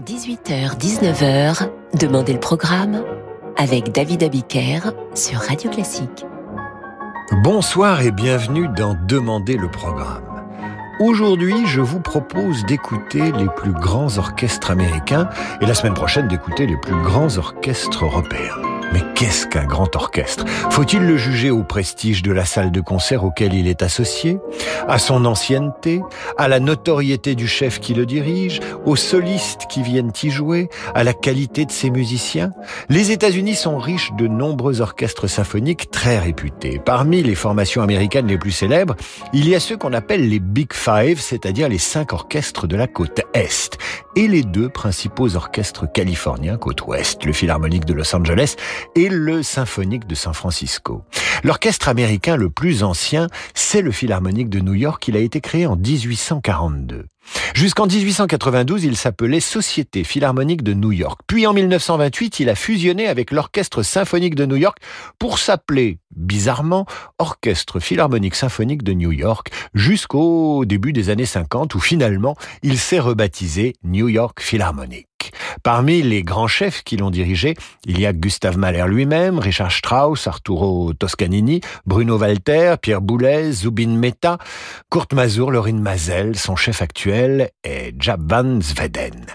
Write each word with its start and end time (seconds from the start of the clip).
18h-19h, 0.00 1.68
Demandez 1.98 2.32
le 2.32 2.40
programme 2.40 3.02
avec 3.56 3.92
David 3.92 4.22
Abiker 4.22 4.92
sur 5.14 5.40
Radio 5.40 5.70
Classique. 5.70 6.24
Bonsoir 7.42 8.00
et 8.00 8.10
bienvenue 8.10 8.68
dans 8.76 8.96
Demandez 9.06 9.56
le 9.56 9.70
programme. 9.70 10.22
Aujourd'hui, 11.00 11.66
je 11.66 11.80
vous 11.80 12.00
propose 12.00 12.64
d'écouter 12.66 13.32
les 13.32 13.48
plus 13.56 13.72
grands 13.72 14.16
orchestres 14.18 14.70
américains 14.70 15.28
et 15.60 15.66
la 15.66 15.74
semaine 15.74 15.94
prochaine 15.94 16.28
d'écouter 16.28 16.66
les 16.66 16.76
plus 16.76 17.00
grands 17.02 17.36
orchestres 17.36 18.04
européens. 18.04 18.56
Qu'est-ce 19.20 19.46
qu'un 19.46 19.66
grand 19.66 19.94
orchestre? 19.96 20.46
Faut-il 20.70 21.02
le 21.02 21.18
juger 21.18 21.50
au 21.50 21.62
prestige 21.62 22.22
de 22.22 22.32
la 22.32 22.46
salle 22.46 22.72
de 22.72 22.80
concert 22.80 23.22
auquel 23.22 23.52
il 23.52 23.68
est 23.68 23.82
associé? 23.82 24.38
À 24.88 24.98
son 24.98 25.26
ancienneté? 25.26 26.00
À 26.38 26.48
la 26.48 26.58
notoriété 26.58 27.34
du 27.34 27.46
chef 27.46 27.80
qui 27.80 27.92
le 27.92 28.06
dirige? 28.06 28.60
Aux 28.86 28.96
solistes 28.96 29.66
qui 29.68 29.82
viennent 29.82 30.12
y 30.22 30.30
jouer? 30.30 30.70
À 30.94 31.04
la 31.04 31.12
qualité 31.12 31.66
de 31.66 31.70
ses 31.70 31.90
musiciens? 31.90 32.52
Les 32.88 33.10
États-Unis 33.10 33.56
sont 33.56 33.76
riches 33.76 34.10
de 34.16 34.26
nombreux 34.26 34.80
orchestres 34.80 35.28
symphoniques 35.28 35.90
très 35.90 36.18
réputés. 36.18 36.80
Parmi 36.82 37.22
les 37.22 37.34
formations 37.34 37.82
américaines 37.82 38.26
les 38.26 38.38
plus 38.38 38.52
célèbres, 38.52 38.96
il 39.34 39.46
y 39.46 39.54
a 39.54 39.60
ceux 39.60 39.76
qu'on 39.76 39.92
appelle 39.92 40.30
les 40.30 40.40
Big 40.40 40.72
Five, 40.72 41.20
c'est-à-dire 41.20 41.68
les 41.68 41.76
cinq 41.76 42.14
orchestres 42.14 42.66
de 42.66 42.76
la 42.76 42.86
côte 42.86 43.20
Est, 43.34 43.76
et 44.16 44.28
les 44.28 44.44
deux 44.44 44.70
principaux 44.70 45.36
orchestres 45.36 45.92
californiens 45.92 46.56
côte 46.56 46.86
Ouest, 46.86 47.26
le 47.26 47.34
Philharmonique 47.34 47.84
de 47.84 47.92
Los 47.92 48.16
Angeles 48.16 48.56
le 49.10 49.42
Symphonique 49.42 50.06
de 50.06 50.14
San 50.14 50.34
Francisco. 50.34 51.04
L'orchestre 51.42 51.88
américain 51.88 52.36
le 52.36 52.50
plus 52.50 52.82
ancien, 52.82 53.26
c'est 53.54 53.82
le 53.82 53.90
Philharmonique 53.90 54.48
de 54.48 54.60
New 54.60 54.74
York. 54.74 55.06
Il 55.08 55.16
a 55.16 55.20
été 55.20 55.40
créé 55.40 55.66
en 55.66 55.76
1842. 55.76 57.06
Jusqu'en 57.54 57.86
1892, 57.86 58.84
il 58.84 58.96
s'appelait 58.96 59.40
Société 59.40 60.04
Philharmonique 60.04 60.62
de 60.62 60.72
New 60.72 60.92
York. 60.92 61.20
Puis 61.26 61.46
en 61.46 61.52
1928, 61.52 62.40
il 62.40 62.48
a 62.48 62.54
fusionné 62.54 63.06
avec 63.06 63.30
l'Orchestre 63.30 63.82
Symphonique 63.82 64.34
de 64.34 64.46
New 64.46 64.56
York 64.56 64.78
pour 65.18 65.38
s'appeler, 65.38 65.98
bizarrement, 66.14 66.86
Orchestre 67.18 67.80
Philharmonique 67.80 68.34
Symphonique 68.34 68.82
de 68.82 68.92
New 68.92 69.12
York, 69.12 69.48
jusqu'au 69.74 70.64
début 70.64 70.92
des 70.92 71.10
années 71.10 71.26
50 71.26 71.74
où 71.74 71.80
finalement 71.80 72.36
il 72.62 72.78
s'est 72.78 73.00
rebaptisé 73.00 73.74
New 73.84 74.08
York 74.08 74.40
Philharmonic. 74.40 75.09
Parmi 75.62 76.02
les 76.02 76.22
grands 76.22 76.48
chefs 76.48 76.82
qui 76.82 76.96
l'ont 76.96 77.10
dirigé, 77.10 77.54
il 77.84 78.00
y 78.00 78.06
a 78.06 78.12
Gustave 78.12 78.58
Mahler 78.58 78.84
lui-même, 78.88 79.38
Richard 79.38 79.72
Strauss, 79.72 80.26
Arturo 80.26 80.92
Toscanini, 80.94 81.60
Bruno 81.86 82.18
Walter, 82.18 82.74
Pierre 82.80 83.00
Boulez, 83.00 83.52
Zubin 83.52 83.96
Mehta, 83.96 84.38
Kurt 84.90 85.12
Mazur, 85.12 85.50
Laurine 85.50 85.80
Mazel, 85.80 86.36
son 86.36 86.56
chef 86.56 86.82
actuel 86.82 87.50
est 87.64 87.94
Jab 87.98 88.30
van 88.30 88.60
Zweden. 88.60 89.26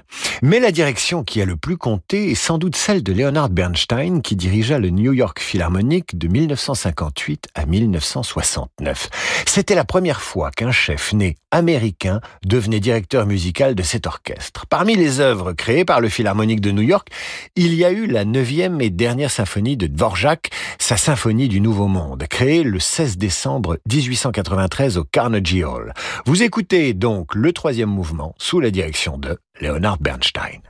Mais 0.42 0.60
la 0.60 0.72
direction 0.72 1.24
qui 1.24 1.42
a 1.42 1.46
le 1.46 1.56
plus 1.56 1.78
compté 1.78 2.32
est 2.32 2.36
sans 2.36 2.58
doute 2.58 2.76
celle 2.76 3.04
de 3.04 3.14
Leonard 3.14 3.50
Bernstein 3.50 4.22
qui 4.22 4.36
dirigea 4.36 4.80
le 4.80 4.90
New 4.90 5.14
York 5.14 5.40
Philharmonic 5.40 6.18
de 6.18 6.28
1958 6.28 7.48
à 7.56 7.66
1969. 7.66 9.10
C'était 9.46 9.76
la 9.76 9.86
première 9.86 10.22
fois 10.22 10.52
qu'un 10.52 10.72
chef 10.72 11.14
né 11.14 11.36
américain 11.52 12.20
devenait 12.46 12.80
directeur 12.80 13.26
musical 13.26 13.76
de 13.76 13.84
cet 13.84 14.08
orchestre. 14.08 14.66
Parmi 14.68 14.96
les 14.96 15.20
œuvres 15.20 15.54
créées 15.54 15.75
par 15.84 16.00
le 16.00 16.08
Philharmonique 16.08 16.62
de 16.62 16.72
New 16.72 16.84
York, 16.84 17.10
il 17.56 17.74
y 17.74 17.84
a 17.84 17.92
eu 17.92 18.06
la 18.06 18.24
neuvième 18.24 18.80
et 18.80 18.90
dernière 18.90 19.32
symphonie 19.32 19.76
de 19.76 19.88
Dvorak, 19.88 20.52
sa 20.80 20.96
symphonie 20.96 21.50
du 21.50 21.60
Nouveau 21.60 21.88
Monde, 21.88 22.26
créée 22.30 22.64
le 22.64 22.80
16 22.80 23.18
décembre 23.18 23.78
1893 23.92 24.98
au 24.98 25.04
Carnegie 25.04 25.64
Hall. 25.64 25.94
Vous 26.26 26.44
écoutez 26.44 26.94
donc 26.94 27.36
le 27.36 27.52
troisième 27.52 27.90
mouvement 27.90 28.36
sous 28.38 28.60
la 28.60 28.72
direction 28.72 29.18
de 29.18 29.38
Leonard 29.60 29.98
Bernstein. 30.00 30.62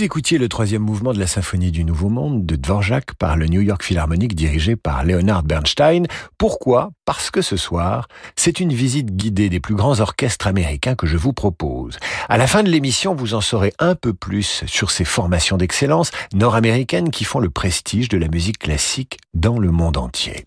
Vous 0.00 0.06
écoutiez 0.06 0.38
le 0.38 0.48
troisième 0.48 0.80
mouvement 0.80 1.12
de 1.12 1.18
la 1.18 1.26
symphonie 1.26 1.72
du 1.72 1.84
Nouveau 1.84 2.08
Monde 2.08 2.46
de 2.46 2.56
Dvorak 2.56 3.12
par 3.18 3.36
le 3.36 3.48
New 3.48 3.60
York 3.60 3.82
Philharmonic 3.82 4.34
dirigé 4.34 4.74
par 4.74 5.04
Leonard 5.04 5.42
Bernstein. 5.42 6.06
Pourquoi? 6.38 6.92
Parce 7.04 7.30
que 7.30 7.42
ce 7.42 7.58
soir, 7.58 8.08
c'est 8.34 8.60
une 8.60 8.72
visite 8.72 9.14
guidée 9.14 9.50
des 9.50 9.60
plus 9.60 9.74
grands 9.74 10.00
orchestres 10.00 10.46
américains 10.46 10.94
que 10.94 11.06
je 11.06 11.18
vous 11.18 11.34
propose. 11.34 11.98
À 12.30 12.38
la 12.38 12.46
fin 12.46 12.62
de 12.62 12.70
l'émission, 12.70 13.14
vous 13.14 13.34
en 13.34 13.42
saurez 13.42 13.74
un 13.78 13.94
peu 13.94 14.14
plus 14.14 14.64
sur 14.66 14.90
ces 14.90 15.04
formations 15.04 15.58
d'excellence 15.58 16.12
nord-américaines 16.32 17.10
qui 17.10 17.24
font 17.24 17.38
le 17.38 17.50
prestige 17.50 18.08
de 18.08 18.16
la 18.16 18.28
musique 18.28 18.58
classique 18.58 19.18
dans 19.34 19.58
le 19.58 19.70
monde 19.70 19.98
entier. 19.98 20.46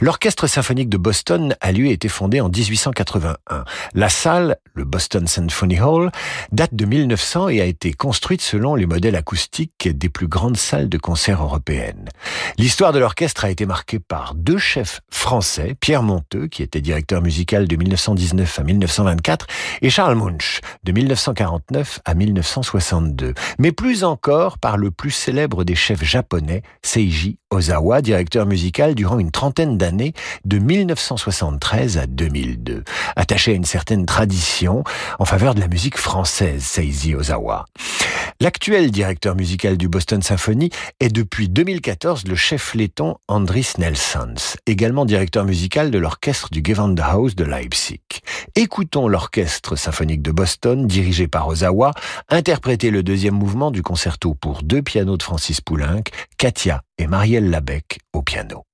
L'Orchestre 0.00 0.46
symphonique 0.46 0.90
de 0.90 0.98
Boston 0.98 1.56
a 1.60 1.72
lui 1.72 1.90
été 1.90 2.08
fondé 2.08 2.40
en 2.40 2.48
1881. 2.48 3.64
La 3.94 4.08
salle, 4.10 4.56
le 4.74 4.84
Boston 4.84 5.26
Symphony 5.26 5.80
Hall, 5.80 6.10
date 6.52 6.74
de 6.74 6.84
1900 6.84 7.48
et 7.48 7.62
a 7.62 7.64
été 7.64 7.92
construite 7.92 8.42
selon 8.42 8.74
les 8.74 8.84
modèles 8.84 9.16
acoustiques 9.16 9.88
des 9.88 10.08
plus 10.10 10.28
grandes 10.28 10.58
salles 10.58 10.90
de 10.90 10.98
concert 10.98 11.42
européennes. 11.42 12.10
L'histoire 12.58 12.92
de 12.92 12.98
l'orchestre 12.98 13.46
a 13.46 13.50
été 13.50 13.64
marquée 13.64 13.98
par 13.98 14.34
deux 14.34 14.58
chefs 14.58 15.00
français, 15.10 15.76
Pierre 15.80 16.02
Monteux, 16.02 16.48
qui 16.48 16.62
était 16.62 16.82
directeur 16.82 17.22
musical 17.22 17.66
de 17.66 17.76
1919 17.76 18.58
à 18.58 18.62
1924, 18.64 19.46
et 19.80 19.88
Charles 19.88 20.16
Munch, 20.16 20.60
de 20.84 20.92
1949 20.92 22.00
à 22.04 22.14
1962. 22.14 23.32
Mais 23.58 23.72
plus 23.72 24.04
encore 24.04 24.58
par 24.58 24.76
le 24.76 24.90
plus 24.90 25.10
célèbre 25.10 25.64
des 25.64 25.74
chefs 25.74 26.04
japonais, 26.04 26.62
Seiji 26.82 27.38
Ozawa, 27.50 28.02
directeur 28.02 28.44
musical 28.44 28.94
durant 28.94 29.18
une 29.18 29.30
trentaine 29.30 29.78
d'années, 29.78 29.85
de 30.44 30.58
1973 30.58 31.98
à 31.98 32.06
2002. 32.06 32.82
Attaché 33.14 33.52
à 33.52 33.54
une 33.54 33.64
certaine 33.64 34.06
tradition 34.06 34.82
en 35.18 35.24
faveur 35.24 35.54
de 35.54 35.60
la 35.60 35.68
musique 35.68 35.98
française, 35.98 36.62
Seiji 36.62 37.14
Ozawa. 37.14 37.66
L'actuel 38.40 38.90
directeur 38.90 39.34
musical 39.34 39.76
du 39.76 39.88
Boston 39.88 40.22
Symphony 40.22 40.70
est 41.00 41.08
depuis 41.08 41.48
2014 41.48 42.26
le 42.26 42.34
chef 42.34 42.74
letton 42.74 43.16
Andris 43.28 43.74
Nelsons, 43.78 44.56
également 44.66 45.04
directeur 45.04 45.44
musical 45.44 45.90
de 45.90 45.98
l'orchestre 45.98 46.48
du 46.50 46.62
Gewandhaus 46.64 47.34
de 47.34 47.44
Leipzig. 47.44 48.00
Écoutons 48.54 49.08
l'orchestre 49.08 49.76
symphonique 49.76 50.22
de 50.22 50.32
Boston, 50.32 50.86
dirigé 50.86 51.28
par 51.28 51.48
Ozawa, 51.48 51.92
interpréter 52.28 52.90
le 52.90 53.02
deuxième 53.02 53.34
mouvement 53.34 53.70
du 53.70 53.82
concerto 53.82 54.34
pour 54.34 54.62
deux 54.62 54.82
pianos 54.82 55.16
de 55.16 55.22
Francis 55.22 55.60
Poulenc, 55.60 56.02
Katia 56.36 56.82
et 56.98 57.06
Marielle 57.06 57.50
Labec 57.50 58.00
au 58.12 58.22
piano. 58.22 58.64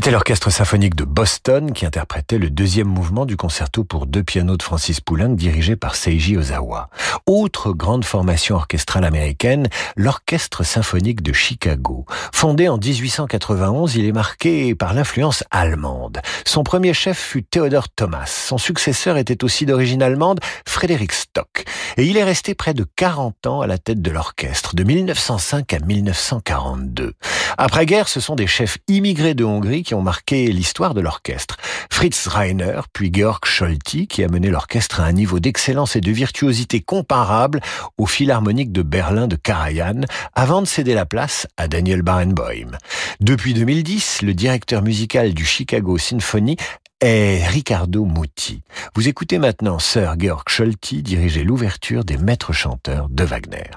C'était 0.00 0.12
l'orchestre 0.12 0.48
symphonique 0.48 0.94
de 0.94 1.04
Boston 1.04 1.74
qui 1.74 1.84
interprétait 1.84 2.38
le 2.38 2.48
deuxième 2.48 2.86
mouvement 2.88 3.26
du 3.26 3.36
concerto 3.36 3.84
pour 3.84 4.06
deux 4.06 4.22
pianos 4.22 4.56
de 4.56 4.62
Francis 4.62 4.98
Poulenc 4.98 5.34
dirigé 5.34 5.76
par 5.76 5.94
Seiji 5.94 6.38
Ozawa. 6.38 6.88
Autre 7.26 7.74
grande 7.74 8.06
formation 8.06 8.56
orchestrale 8.56 9.04
américaine, 9.04 9.68
l'orchestre 9.96 10.62
symphonique 10.62 11.22
de 11.22 11.34
Chicago. 11.34 12.06
Fondé 12.32 12.66
en 12.68 12.78
1891, 12.78 13.94
il 13.96 14.06
est 14.06 14.12
marqué 14.12 14.74
par 14.74 14.94
l'influence 14.94 15.44
allemande. 15.50 16.22
Son 16.46 16.64
premier 16.64 16.94
chef 16.94 17.18
fut 17.18 17.42
Theodor 17.42 17.90
Thomas. 17.90 18.24
Son 18.24 18.56
successeur 18.56 19.18
était 19.18 19.44
aussi 19.44 19.66
d'origine 19.66 20.02
allemande, 20.02 20.40
Frédéric 20.66 21.12
Stock. 21.12 21.64
Et 21.98 22.06
il 22.06 22.16
est 22.16 22.24
resté 22.24 22.54
près 22.54 22.72
de 22.72 22.86
40 22.96 23.46
ans 23.46 23.60
à 23.60 23.66
la 23.66 23.76
tête 23.76 24.00
de 24.00 24.10
l'orchestre, 24.10 24.74
de 24.74 24.82
1905 24.82 25.74
à 25.74 25.78
1942. 25.78 27.12
Après-guerre, 27.58 28.08
ce 28.08 28.20
sont 28.20 28.34
des 28.34 28.46
chefs 28.46 28.78
immigrés 28.88 29.34
de 29.34 29.44
Hongrie 29.44 29.84
ont 29.94 30.02
marqué 30.02 30.46
l'histoire 30.46 30.94
de 30.94 31.00
l'orchestre. 31.00 31.56
Fritz 31.90 32.26
Reiner, 32.28 32.80
puis 32.92 33.10
Georg 33.12 33.44
Scholti, 33.44 34.06
qui 34.06 34.24
a 34.24 34.28
mené 34.28 34.48
l'orchestre 34.48 35.00
à 35.00 35.04
un 35.04 35.12
niveau 35.12 35.40
d'excellence 35.40 35.96
et 35.96 36.00
de 36.00 36.10
virtuosité 36.10 36.80
comparable 36.80 37.60
au 37.98 38.06
Philharmonique 38.06 38.72
de 38.72 38.82
Berlin 38.82 39.26
de 39.26 39.36
Karajan, 39.36 40.02
avant 40.34 40.62
de 40.62 40.66
céder 40.66 40.94
la 40.94 41.06
place 41.06 41.46
à 41.56 41.68
Daniel 41.68 42.02
Barenboim. 42.02 42.78
Depuis 43.20 43.54
2010, 43.54 44.22
le 44.22 44.34
directeur 44.34 44.82
musical 44.82 45.34
du 45.34 45.44
Chicago 45.44 45.98
Symphony 45.98 46.56
est 47.00 47.46
Riccardo 47.46 48.04
Muti. 48.04 48.62
Vous 48.94 49.08
écoutez 49.08 49.38
maintenant 49.38 49.78
Sir 49.78 50.14
Georg 50.18 50.44
Scholti 50.48 51.02
diriger 51.02 51.44
l'ouverture 51.44 52.04
des 52.04 52.18
maîtres 52.18 52.52
chanteurs 52.52 53.08
de 53.08 53.24
Wagner. 53.24 53.70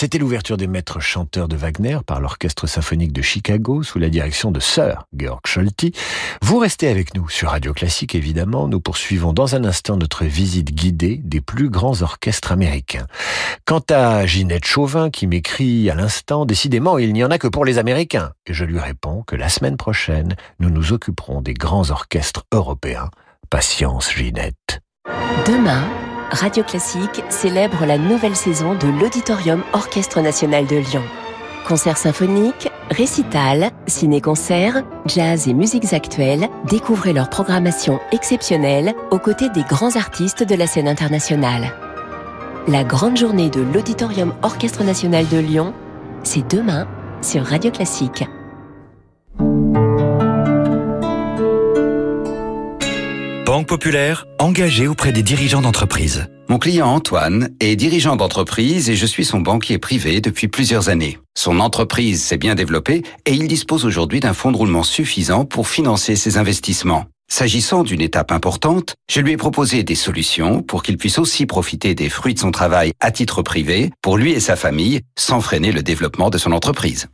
C'était 0.00 0.18
l'ouverture 0.18 0.56
des 0.56 0.68
maîtres 0.68 1.00
chanteurs 1.00 1.48
de 1.48 1.56
Wagner 1.56 1.98
par 2.06 2.20
l'Orchestre 2.20 2.68
symphonique 2.68 3.12
de 3.12 3.20
Chicago 3.20 3.82
sous 3.82 3.98
la 3.98 4.08
direction 4.08 4.52
de 4.52 4.60
Sir 4.60 5.02
Georg 5.12 5.40
Scholti. 5.44 5.90
Vous 6.40 6.58
restez 6.58 6.86
avec 6.86 7.16
nous 7.16 7.28
sur 7.28 7.48
Radio 7.48 7.72
Classique 7.72 8.14
évidemment. 8.14 8.68
Nous 8.68 8.78
poursuivons 8.78 9.32
dans 9.32 9.56
un 9.56 9.64
instant 9.64 9.96
notre 9.96 10.24
visite 10.24 10.72
guidée 10.72 11.20
des 11.24 11.40
plus 11.40 11.68
grands 11.68 12.00
orchestres 12.00 12.52
américains. 12.52 13.08
Quant 13.64 13.82
à 13.90 14.24
Ginette 14.24 14.66
Chauvin 14.66 15.10
qui 15.10 15.26
m'écrit 15.26 15.90
à 15.90 15.96
l'instant, 15.96 16.46
décidément 16.46 16.98
il 16.98 17.12
n'y 17.12 17.24
en 17.24 17.32
a 17.32 17.38
que 17.38 17.48
pour 17.48 17.64
les 17.64 17.78
Américains. 17.78 18.30
Et 18.46 18.54
je 18.54 18.64
lui 18.64 18.78
réponds 18.78 19.24
que 19.26 19.34
la 19.34 19.48
semaine 19.48 19.76
prochaine, 19.76 20.36
nous 20.60 20.70
nous 20.70 20.92
occuperons 20.92 21.40
des 21.40 21.54
grands 21.54 21.90
orchestres 21.90 22.44
européens. 22.54 23.10
Patience 23.50 24.14
Ginette. 24.14 24.80
Demain, 25.44 25.82
Radio 26.30 26.62
Classique 26.62 27.22
célèbre 27.30 27.86
la 27.86 27.96
nouvelle 27.96 28.36
saison 28.36 28.74
de 28.74 28.86
l'Auditorium 29.00 29.62
Orchestre 29.72 30.20
National 30.20 30.66
de 30.66 30.76
Lyon. 30.76 31.02
Concerts 31.66 31.96
symphoniques, 31.96 32.68
récitals, 32.90 33.70
ciné-concerts, 33.86 34.82
jazz 35.06 35.48
et 35.48 35.54
musiques 35.54 35.94
actuelles, 35.94 36.48
découvrez 36.66 37.14
leur 37.14 37.30
programmation 37.30 37.98
exceptionnelle 38.12 38.94
aux 39.10 39.18
côtés 39.18 39.48
des 39.48 39.62
grands 39.62 39.96
artistes 39.96 40.42
de 40.42 40.54
la 40.54 40.66
scène 40.66 40.88
internationale. 40.88 41.72
La 42.66 42.84
grande 42.84 43.16
journée 43.16 43.48
de 43.48 43.62
l'Auditorium 43.62 44.34
Orchestre 44.42 44.84
National 44.84 45.26
de 45.28 45.38
Lyon, 45.38 45.72
c'est 46.24 46.46
demain 46.54 46.86
sur 47.22 47.42
Radio 47.42 47.70
Classique. 47.70 48.24
Populaire, 53.64 54.26
engagée 54.38 54.86
auprès 54.86 55.12
des 55.12 55.22
dirigeants 55.22 55.62
d'entreprise. 55.62 56.26
Mon 56.48 56.58
client 56.58 56.88
Antoine 56.88 57.50
est 57.60 57.76
dirigeant 57.76 58.16
d'entreprise 58.16 58.90
et 58.90 58.96
je 58.96 59.06
suis 59.06 59.24
son 59.24 59.40
banquier 59.40 59.78
privé 59.78 60.20
depuis 60.20 60.48
plusieurs 60.48 60.88
années. 60.88 61.18
Son 61.36 61.60
entreprise 61.60 62.22
s'est 62.22 62.38
bien 62.38 62.54
développée 62.54 63.02
et 63.26 63.32
il 63.32 63.48
dispose 63.48 63.84
aujourd'hui 63.84 64.20
d'un 64.20 64.34
fonds 64.34 64.52
de 64.52 64.56
roulement 64.56 64.82
suffisant 64.82 65.44
pour 65.44 65.68
financer 65.68 66.16
ses 66.16 66.38
investissements. 66.38 67.06
S'agissant 67.30 67.82
d'une 67.82 68.00
étape 68.00 68.32
importante, 68.32 68.94
je 69.10 69.20
lui 69.20 69.32
ai 69.32 69.36
proposé 69.36 69.82
des 69.82 69.94
solutions 69.94 70.62
pour 70.62 70.82
qu'il 70.82 70.96
puisse 70.96 71.18
aussi 71.18 71.44
profiter 71.44 71.94
des 71.94 72.08
fruits 72.08 72.32
de 72.32 72.38
son 72.38 72.50
travail 72.50 72.92
à 73.00 73.10
titre 73.10 73.42
privé, 73.42 73.90
pour 74.00 74.16
lui 74.16 74.32
et 74.32 74.40
sa 74.40 74.56
famille, 74.56 75.02
sans 75.18 75.42
freiner 75.42 75.72
le 75.72 75.82
développement 75.82 76.30
de 76.30 76.38
son 76.38 76.52
entreprise. 76.52 77.08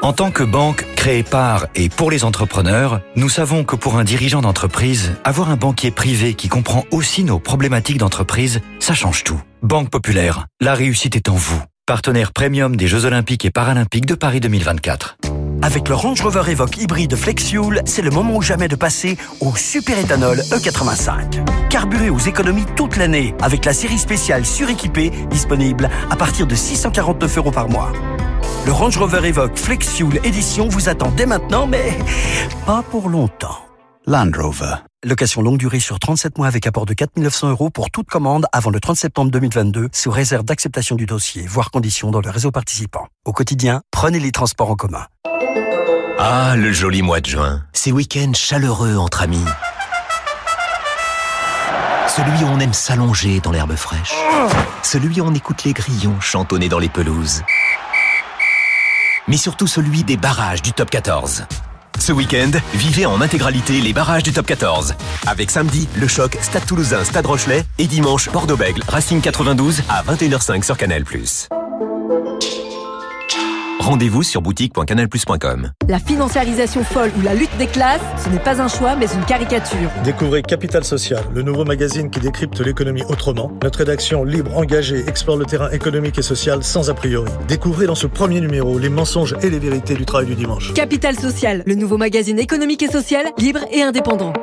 En 0.00 0.12
tant 0.12 0.30
que 0.30 0.44
banque 0.44 0.86
créée 0.94 1.24
par 1.24 1.66
et 1.74 1.88
pour 1.88 2.12
les 2.12 2.22
entrepreneurs, 2.22 3.00
nous 3.16 3.28
savons 3.28 3.64
que 3.64 3.74
pour 3.74 3.96
un 3.96 4.04
dirigeant 4.04 4.40
d'entreprise, 4.40 5.14
avoir 5.24 5.50
un 5.50 5.56
banquier 5.56 5.90
privé 5.90 6.34
qui 6.34 6.48
comprend 6.48 6.84
aussi 6.92 7.24
nos 7.24 7.40
problématiques 7.40 7.98
d'entreprise, 7.98 8.60
ça 8.78 8.94
change 8.94 9.24
tout. 9.24 9.40
Banque 9.62 9.90
Populaire, 9.90 10.46
la 10.60 10.74
réussite 10.74 11.16
est 11.16 11.28
en 11.28 11.34
vous. 11.34 11.60
Partenaire 11.84 12.32
premium 12.32 12.76
des 12.76 12.86
Jeux 12.86 13.06
Olympiques 13.06 13.44
et 13.44 13.50
Paralympiques 13.50 14.06
de 14.06 14.14
Paris 14.14 14.38
2024. 14.38 15.16
Avec 15.62 15.88
le 15.88 15.96
Range 15.96 16.20
Rover 16.20 16.48
Evoque 16.48 16.76
hybride 16.78 17.16
FlexFuel, 17.16 17.82
c'est 17.84 18.02
le 18.02 18.10
moment 18.10 18.36
ou 18.36 18.42
jamais 18.42 18.68
de 18.68 18.76
passer 18.76 19.18
au 19.40 19.56
super 19.56 19.98
éthanol 19.98 20.38
E85. 20.38 21.68
Carburé 21.70 22.08
aux 22.08 22.20
économies 22.20 22.66
toute 22.76 22.96
l'année 22.96 23.34
avec 23.40 23.64
la 23.64 23.72
série 23.72 23.98
spéciale 23.98 24.46
suréquipée 24.46 25.10
disponible 25.28 25.90
à 26.08 26.14
partir 26.14 26.46
de 26.46 26.54
649 26.54 27.38
euros 27.38 27.50
par 27.50 27.68
mois. 27.68 27.92
Le 28.68 28.74
Range 28.74 28.98
Rover 28.98 29.26
Evoque 29.26 29.56
Flex 29.56 29.88
Fuel 29.94 30.20
Edition 30.24 30.68
vous 30.68 30.90
attend 30.90 31.10
dès 31.12 31.24
maintenant, 31.24 31.66
mais 31.66 31.96
pas 32.66 32.82
pour 32.82 33.08
longtemps. 33.08 33.56
Land 34.06 34.32
Rover. 34.36 34.74
Location 35.06 35.40
longue 35.40 35.56
durée 35.56 35.80
sur 35.80 35.98
37 35.98 36.36
mois 36.36 36.48
avec 36.48 36.66
apport 36.66 36.84
de 36.84 36.92
4 36.92 37.16
900 37.16 37.48
euros 37.48 37.70
pour 37.70 37.90
toute 37.90 38.08
commande 38.10 38.44
avant 38.52 38.68
le 38.68 38.78
30 38.78 38.94
septembre 38.94 39.30
2022 39.30 39.88
sous 39.90 40.10
réserve 40.10 40.44
d'acceptation 40.44 40.96
du 40.96 41.06
dossier, 41.06 41.46
voire 41.46 41.70
conditions 41.70 42.10
dans 42.10 42.20
le 42.20 42.28
réseau 42.28 42.50
participant. 42.50 43.06
Au 43.24 43.32
quotidien, 43.32 43.80
prenez 43.90 44.20
les 44.20 44.32
transports 44.32 44.70
en 44.70 44.76
commun. 44.76 45.06
Ah, 46.18 46.54
le 46.54 46.70
joli 46.70 47.00
mois 47.00 47.22
de 47.22 47.26
juin. 47.26 47.62
Ces 47.72 47.90
week-ends 47.90 48.34
chaleureux 48.34 48.98
entre 48.98 49.22
amis. 49.22 49.46
Celui 52.06 52.44
où 52.44 52.48
on 52.48 52.60
aime 52.60 52.74
s'allonger 52.74 53.40
dans 53.40 53.50
l'herbe 53.50 53.76
fraîche. 53.76 54.12
Celui 54.82 55.22
où 55.22 55.24
on 55.24 55.34
écoute 55.34 55.64
les 55.64 55.72
grillons 55.72 56.20
chantonner 56.20 56.68
dans 56.68 56.78
les 56.78 56.90
pelouses 56.90 57.42
mais 59.28 59.36
surtout 59.36 59.66
celui 59.66 60.02
des 60.02 60.16
barrages 60.16 60.62
du 60.62 60.72
top 60.72 60.90
14. 60.90 61.44
Ce 61.98 62.12
week-end, 62.12 62.50
vivez 62.74 63.06
en 63.06 63.20
intégralité 63.20 63.80
les 63.80 63.92
barrages 63.92 64.22
du 64.22 64.32
top 64.32 64.46
14. 64.46 64.94
Avec 65.26 65.50
samedi, 65.50 65.88
le 65.96 66.08
choc 66.08 66.36
Stade 66.40 66.64
Toulousain, 66.64 67.04
Stade 67.04 67.26
Rochelet 67.26 67.64
et 67.78 67.86
dimanche, 67.86 68.30
Bordeaux-Bègle, 68.30 68.82
Racing 68.88 69.20
92 69.20 69.82
à 69.88 70.02
21h05 70.02 70.64
sur 70.64 70.76
Canal+. 70.76 71.04
Rendez-vous 73.88 74.22
sur 74.22 74.42
boutique.canalplus.com. 74.42 75.70
La 75.88 75.98
financiarisation 75.98 76.84
folle 76.84 77.10
ou 77.18 77.22
la 77.22 77.32
lutte 77.32 77.56
des 77.56 77.66
classes, 77.66 78.02
ce 78.22 78.28
n'est 78.28 78.38
pas 78.38 78.60
un 78.60 78.68
choix 78.68 78.94
mais 78.96 79.06
une 79.06 79.24
caricature. 79.24 79.88
Découvrez 80.04 80.42
Capital 80.42 80.84
Social, 80.84 81.24
le 81.34 81.40
nouveau 81.40 81.64
magazine 81.64 82.10
qui 82.10 82.20
décrypte 82.20 82.60
l'économie 82.60 83.02
autrement. 83.08 83.50
Notre 83.62 83.78
rédaction 83.78 84.24
libre, 84.24 84.54
engagée, 84.58 85.08
explore 85.08 85.38
le 85.38 85.46
terrain 85.46 85.70
économique 85.70 86.18
et 86.18 86.22
social 86.22 86.62
sans 86.62 86.90
a 86.90 86.94
priori. 86.94 87.32
Découvrez 87.48 87.86
dans 87.86 87.94
ce 87.94 88.06
premier 88.06 88.42
numéro 88.42 88.78
les 88.78 88.90
mensonges 88.90 89.34
et 89.40 89.48
les 89.48 89.58
vérités 89.58 89.94
du 89.94 90.04
travail 90.04 90.26
du 90.26 90.34
dimanche. 90.34 90.74
Capital 90.74 91.18
Social, 91.18 91.62
le 91.64 91.74
nouveau 91.74 91.96
magazine 91.96 92.38
économique 92.38 92.82
et 92.82 92.90
social, 92.90 93.24
libre 93.38 93.60
et 93.72 93.80
indépendant. 93.80 94.34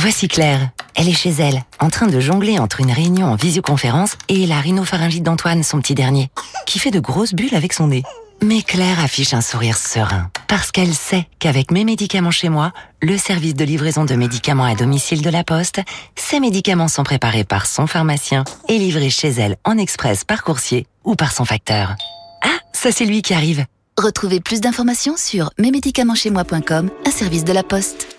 Voici 0.00 0.28
Claire. 0.28 0.70
Elle 0.94 1.08
est 1.08 1.12
chez 1.12 1.30
elle, 1.30 1.60
en 1.80 1.90
train 1.90 2.06
de 2.06 2.20
jongler 2.20 2.60
entre 2.60 2.78
une 2.78 2.92
réunion 2.92 3.26
en 3.26 3.34
visioconférence 3.34 4.16
et 4.28 4.46
la 4.46 4.60
rhinopharyngite 4.60 5.24
d'Antoine, 5.24 5.64
son 5.64 5.80
petit 5.80 5.96
dernier, 5.96 6.30
qui 6.66 6.78
fait 6.78 6.92
de 6.92 7.00
grosses 7.00 7.34
bulles 7.34 7.56
avec 7.56 7.72
son 7.72 7.88
nez. 7.88 8.04
Mais 8.40 8.62
Claire 8.62 9.00
affiche 9.00 9.34
un 9.34 9.40
sourire 9.40 9.76
serein, 9.76 10.30
parce 10.46 10.70
qu'elle 10.70 10.94
sait 10.94 11.26
qu'avec 11.40 11.72
mes 11.72 11.84
médicaments 11.84 12.30
chez 12.30 12.48
moi, 12.48 12.70
le 13.02 13.18
service 13.18 13.54
de 13.54 13.64
livraison 13.64 14.04
de 14.04 14.14
médicaments 14.14 14.66
à 14.66 14.76
domicile 14.76 15.20
de 15.20 15.30
la 15.30 15.42
Poste, 15.42 15.80
ces 16.14 16.38
médicaments 16.38 16.86
sont 16.86 17.02
préparés 17.02 17.42
par 17.42 17.66
son 17.66 17.88
pharmacien 17.88 18.44
et 18.68 18.78
livrés 18.78 19.10
chez 19.10 19.30
elle 19.30 19.56
en 19.64 19.76
express 19.78 20.22
par 20.22 20.44
coursier 20.44 20.86
ou 21.02 21.16
par 21.16 21.32
son 21.32 21.44
facteur. 21.44 21.96
Ah, 22.44 22.60
ça 22.72 22.92
c'est 22.92 23.04
lui 23.04 23.20
qui 23.20 23.34
arrive. 23.34 23.64
Retrouvez 24.00 24.38
plus 24.38 24.60
d'informations 24.60 25.16
sur 25.16 25.50
mesmédicamentschezmoi.com, 25.58 26.88
un 27.04 27.10
service 27.10 27.42
de 27.42 27.52
la 27.52 27.64
Poste. 27.64 28.17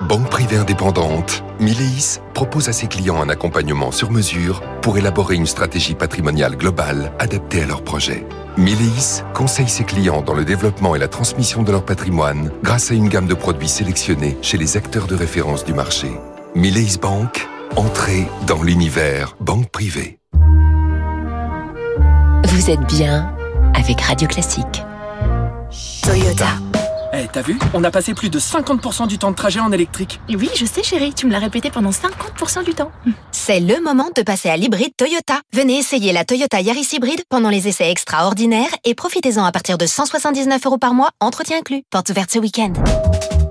Banque 0.00 0.28
privée 0.28 0.56
indépendante, 0.56 1.44
Mileis 1.60 2.18
propose 2.34 2.68
à 2.68 2.72
ses 2.72 2.88
clients 2.88 3.22
un 3.22 3.28
accompagnement 3.28 3.92
sur 3.92 4.10
mesure 4.10 4.60
pour 4.82 4.98
élaborer 4.98 5.36
une 5.36 5.46
stratégie 5.46 5.94
patrimoniale 5.94 6.56
globale 6.56 7.12
adaptée 7.20 7.62
à 7.62 7.66
leurs 7.66 7.84
projets. 7.84 8.26
Mileis 8.56 9.22
conseille 9.34 9.68
ses 9.68 9.84
clients 9.84 10.20
dans 10.20 10.34
le 10.34 10.44
développement 10.44 10.96
et 10.96 10.98
la 10.98 11.06
transmission 11.06 11.62
de 11.62 11.70
leur 11.70 11.84
patrimoine 11.84 12.50
grâce 12.64 12.90
à 12.90 12.94
une 12.94 13.08
gamme 13.08 13.28
de 13.28 13.34
produits 13.34 13.68
sélectionnés 13.68 14.36
chez 14.42 14.58
les 14.58 14.76
acteurs 14.76 15.06
de 15.06 15.14
référence 15.14 15.64
du 15.64 15.74
marché. 15.74 16.10
Mileis 16.56 16.98
Bank, 17.00 17.48
entrée 17.76 18.26
dans 18.48 18.62
l'univers 18.64 19.36
banque 19.38 19.70
privée. 19.70 20.18
Vous 22.48 22.68
êtes 22.68 22.84
bien 22.88 23.32
avec 23.74 24.00
Radio 24.00 24.26
Classique. 24.26 24.82
Toyota. 26.02 26.48
T'as 27.34 27.42
vu? 27.42 27.58
On 27.74 27.82
a 27.82 27.90
passé 27.90 28.14
plus 28.14 28.30
de 28.30 28.38
50% 28.38 29.08
du 29.08 29.18
temps 29.18 29.32
de 29.32 29.34
trajet 29.34 29.58
en 29.58 29.72
électrique. 29.72 30.20
Oui, 30.28 30.48
je 30.54 30.64
sais 30.64 30.84
chérie, 30.84 31.12
tu 31.12 31.26
me 31.26 31.32
l'as 31.32 31.40
répété 31.40 31.68
pendant 31.68 31.90
50% 31.90 32.62
du 32.62 32.74
temps. 32.74 32.92
C'est 33.32 33.58
le 33.58 33.82
moment 33.82 34.08
de 34.14 34.22
passer 34.22 34.48
à 34.50 34.56
l'hybride 34.56 34.92
Toyota. 34.96 35.40
Venez 35.52 35.76
essayer 35.76 36.12
la 36.12 36.24
Toyota 36.24 36.60
Yaris 36.60 36.90
hybride 36.92 37.24
pendant 37.28 37.48
les 37.50 37.66
essais 37.66 37.90
extraordinaires 37.90 38.70
et 38.84 38.94
profitez-en 38.94 39.44
à 39.44 39.50
partir 39.50 39.78
de 39.78 39.84
179 39.84 40.64
euros 40.64 40.78
par 40.78 40.94
mois, 40.94 41.10
entretien 41.18 41.58
inclus. 41.58 41.82
Porte 41.90 42.08
ouverte 42.10 42.30
ce 42.30 42.38
week-end. 42.38 42.72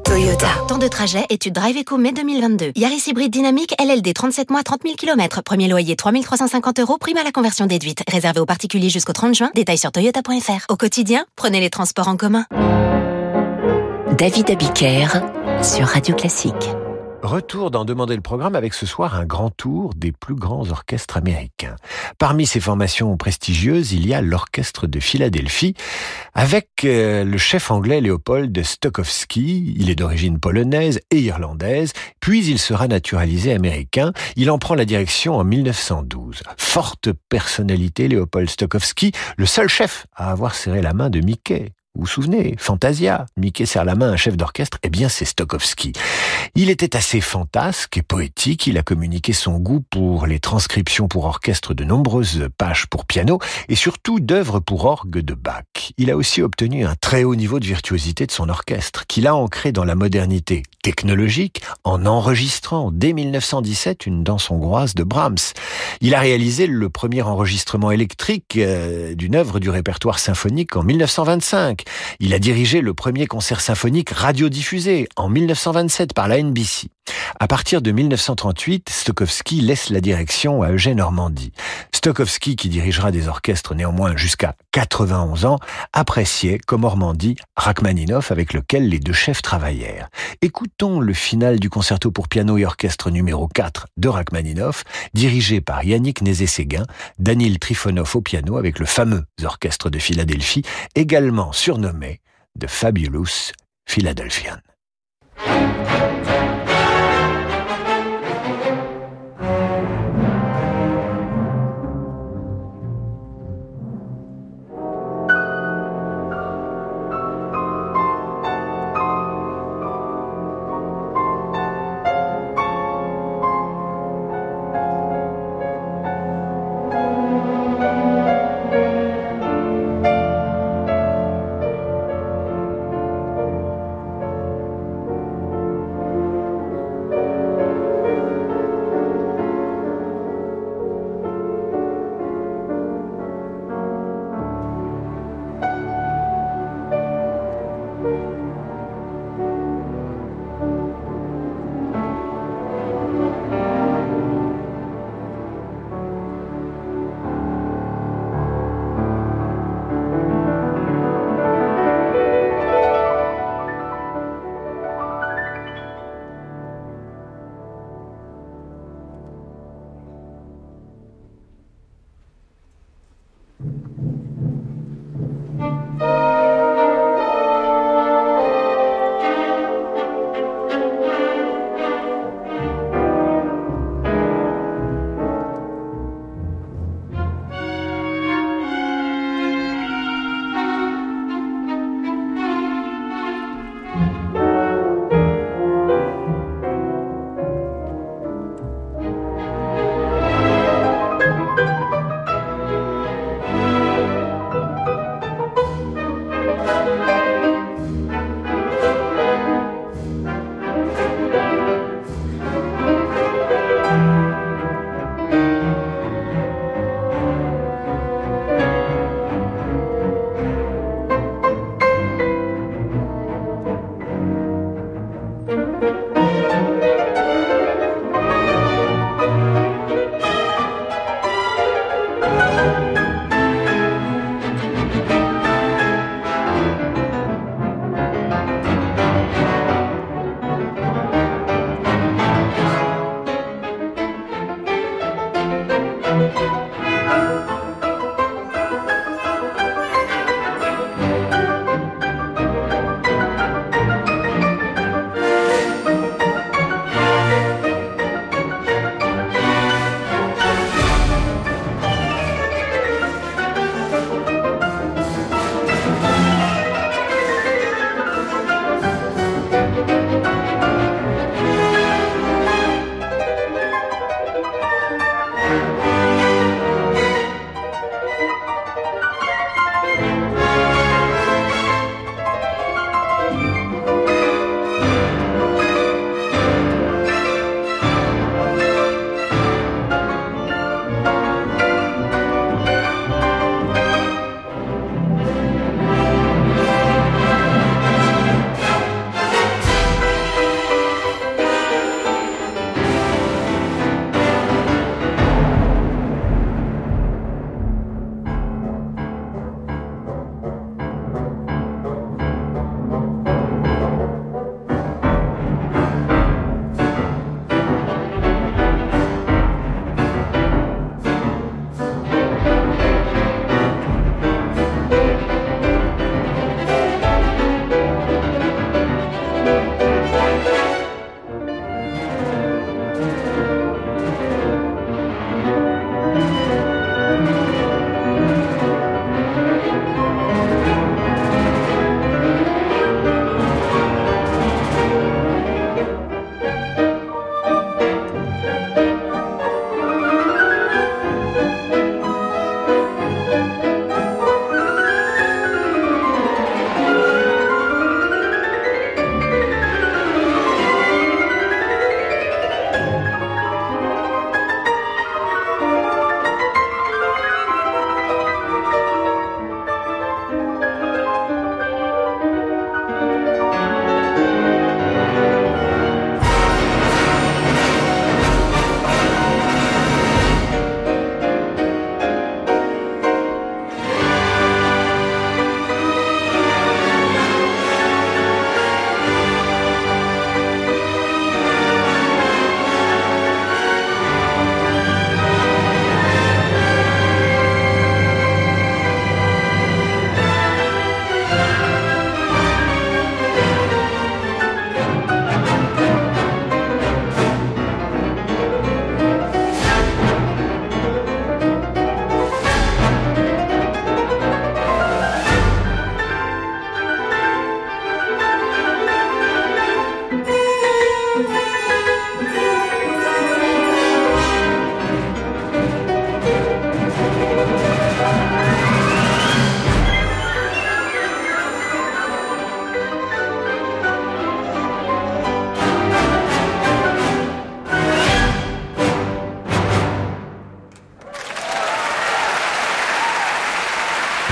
Toyota. 0.05 0.47
Temps 0.69 0.77
de 0.77 0.87
trajet, 0.87 1.25
étude 1.29 1.53
Drive 1.53 1.77
Eco 1.77 1.97
mai 1.97 2.13
2022. 2.13 2.71
Yaris 2.77 3.03
hybride 3.07 3.33
dynamique, 3.33 3.75
LLD 3.83 4.13
37 4.13 4.49
mois, 4.49 4.63
30 4.63 4.83
000 4.83 4.95
km. 4.95 5.41
Premier 5.43 5.67
loyer 5.67 5.97
3350 5.97 6.79
euros, 6.79 6.97
prime 6.97 7.17
à 7.17 7.23
la 7.25 7.33
conversion 7.33 7.65
déduite. 7.65 8.01
Réservé 8.09 8.39
aux 8.39 8.45
particuliers 8.45 8.89
jusqu'au 8.89 9.11
30 9.11 9.35
juin. 9.35 9.51
Détails 9.55 9.77
sur 9.77 9.91
toyota.fr. 9.91 10.67
Au 10.69 10.77
quotidien, 10.77 11.25
prenez 11.35 11.59
les 11.59 11.69
transports 11.69 12.07
en 12.07 12.15
commun. 12.15 12.45
David 14.17 14.51
Abiker 14.51 15.07
sur 15.63 15.87
Radio 15.87 16.15
Classique. 16.15 16.69
Retour 17.23 17.71
d'en 17.71 17.83
demander 17.83 18.15
le 18.15 18.21
programme 18.21 18.53
avec 18.53 18.75
ce 18.75 18.85
soir 18.85 19.15
un 19.15 19.25
grand 19.25 19.49
tour 19.49 19.93
des 19.95 20.11
plus 20.11 20.35
grands 20.35 20.69
orchestres 20.69 21.17
américains. 21.17 21.77
Parmi 22.19 22.45
ces 22.45 22.59
formations 22.59 23.17
prestigieuses, 23.17 23.91
il 23.93 24.05
y 24.05 24.13
a 24.13 24.21
l'orchestre 24.21 24.85
de 24.85 24.99
Philadelphie 24.99 25.73
avec 26.35 26.67
euh, 26.83 27.23
le 27.23 27.37
chef 27.39 27.71
anglais 27.71 28.01
Léopold 28.01 28.61
Stokowski. 28.61 29.73
Il 29.77 29.89
est 29.89 29.95
d'origine 29.95 30.39
polonaise 30.39 30.99
et 31.09 31.19
irlandaise, 31.19 31.93
puis 32.19 32.45
il 32.45 32.59
sera 32.59 32.87
naturalisé 32.87 33.51
américain. 33.51 34.13
Il 34.35 34.51
en 34.51 34.59
prend 34.59 34.75
la 34.75 34.85
direction 34.85 35.37
en 35.37 35.43
1912. 35.43 36.43
Forte 36.57 37.09
personnalité, 37.29 38.07
Léopold 38.07 38.49
Stokowski, 38.49 39.11
le 39.37 39.47
seul 39.47 39.69
chef 39.69 40.05
à 40.15 40.29
avoir 40.29 40.53
serré 40.53 40.83
la 40.83 40.93
main 40.93 41.09
de 41.09 41.19
Mickey 41.19 41.71
Vous 41.95 42.01
vous 42.01 42.07
souvenez 42.07 42.55
Fantasia. 42.57 43.27
Mickey 43.37 43.67
serre 43.67 43.85
la 43.85 43.93
main 43.93 44.09
à 44.09 44.13
un 44.13 44.17
chef 44.17 44.35
d'orchestre. 44.35 44.79
Eh 44.81 44.89
bien, 44.89 45.09
c'est 45.09 45.25
Stokowski. 45.25 45.93
Il 46.55 46.71
était 46.71 46.95
assez 46.95 47.21
fantasque 47.21 47.97
et 47.97 48.01
poétique. 48.01 48.65
Il 48.65 48.79
a 48.79 48.83
communiqué 48.83 49.31
son 49.31 49.59
goût 49.59 49.81
pour 49.91 50.25
les 50.25 50.39
transcriptions 50.39 51.07
pour 51.07 51.25
orchestre 51.25 51.75
de 51.75 51.83
nombreuses 51.83 52.49
pages 52.57 52.87
pour 52.87 53.05
piano 53.05 53.37
et 53.69 53.75
surtout 53.75 54.19
d'œuvres 54.19 54.59
pour 54.59 54.85
orgue 54.85 55.19
de 55.19 55.35
Bach. 55.35 55.93
Il 55.99 56.09
a 56.09 56.17
aussi 56.17 56.41
obtenu 56.41 56.83
un 56.83 56.95
très 56.95 57.25
haut 57.25 57.35
niveau 57.35 57.59
de 57.59 57.65
virtuosité 57.65 58.25
de 58.25 58.31
son 58.31 58.49
orchestre, 58.49 59.05
qu'il 59.05 59.27
a 59.27 59.35
ancré 59.35 59.71
dans 59.71 59.85
la 59.85 59.93
modernité 59.93 60.63
technologique 60.81 61.61
en 61.83 62.07
enregistrant 62.07 62.89
dès 62.91 63.13
1917 63.13 64.07
une 64.07 64.23
danse 64.23 64.49
hongroise 64.49 64.95
de 64.95 65.03
Brahms. 65.03 65.53
Il 66.01 66.15
a 66.15 66.19
réalisé 66.19 66.65
le 66.65 66.89
premier 66.89 67.21
enregistrement 67.21 67.91
électrique 67.91 68.57
euh, 68.57 69.13
d'une 69.13 69.35
œuvre 69.35 69.59
du 69.59 69.69
répertoire 69.69 70.17
symphonique 70.17 70.75
en 70.75 70.83
1925. 70.83 71.82
Il 72.19 72.33
a 72.33 72.39
dirigé 72.39 72.81
le 72.81 72.93
premier 72.93 73.27
concert 73.27 73.61
symphonique 73.61 74.09
radiodiffusé 74.11 75.07
en 75.15 75.29
1927 75.29 76.13
par 76.13 76.27
la 76.27 76.41
NBC. 76.41 76.87
À 77.39 77.47
partir 77.47 77.81
de 77.81 77.91
1938, 77.91 78.89
Stokowski 78.89 79.61
laisse 79.61 79.89
la 79.89 80.01
direction 80.01 80.61
à 80.61 80.69
Eugène 80.69 80.97
Normandie. 80.97 81.51
Stokowski, 81.93 82.55
qui 82.55 82.69
dirigera 82.69 83.11
des 83.11 83.27
orchestres 83.27 83.75
néanmoins 83.75 84.15
jusqu'à 84.15 84.55
91 84.71 85.45
ans, 85.45 85.59
appréciait, 85.93 86.59
comme 86.59 86.83
Ormandy, 86.83 87.35
Rachmaninoff 87.55 88.31
avec 88.31 88.53
lequel 88.53 88.87
les 88.87 88.99
deux 88.99 89.13
chefs 89.13 89.41
travaillèrent. 89.41 90.09
Écoutons 90.41 90.99
le 90.99 91.13
final 91.13 91.59
du 91.59 91.69
concerto 91.69 92.11
pour 92.11 92.27
piano 92.27 92.57
et 92.57 92.65
orchestre 92.65 93.09
numéro 93.09 93.47
4 93.47 93.87
de 93.97 94.07
Rachmaninoff, 94.07 94.83
dirigé 95.13 95.59
par 95.59 95.83
Yannick 95.83 96.21
Nézé-Séguin, 96.21 96.85
Danil 97.19 97.59
Trifonov 97.59 98.15
au 98.15 98.21
piano 98.21 98.57
avec 98.57 98.79
le 98.79 98.85
fameux 98.85 99.25
orchestre 99.43 99.89
de 99.89 99.99
Philadelphie, 99.99 100.63
également 100.95 101.51
surnommé 101.51 102.21
The 102.59 102.67
Fabulous 102.67 103.51
Philadelphian. 103.85 104.57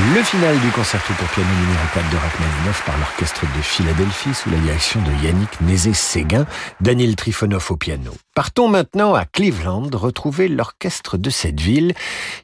Le 0.03 0.23
final 0.23 0.59
du 0.59 0.71
concerto 0.71 1.13
pour 1.13 1.27
piano 1.29 1.47
numéro 1.47 1.83
4 1.93 2.09
de 2.09 2.17
Rachmaninoff 2.17 2.83
par 2.87 2.97
l'orchestre 2.97 3.45
de 3.55 3.61
Philadelphie 3.61 4.33
sous 4.33 4.49
la 4.49 4.57
direction 4.57 4.99
de 5.03 5.23
Yannick 5.23 5.61
Nézé-Séguin, 5.61 6.47
Daniel 6.81 7.15
Trifonov 7.15 7.67
au 7.69 7.77
piano. 7.77 8.11
Partons 8.33 8.67
maintenant 8.67 9.13
à 9.13 9.25
Cleveland 9.25 9.91
retrouver 9.93 10.47
l'orchestre 10.47 11.17
de 11.17 11.29
cette 11.29 11.61
ville 11.61 11.93